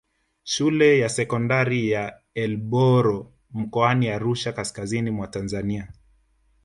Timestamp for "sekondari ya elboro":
1.09-3.31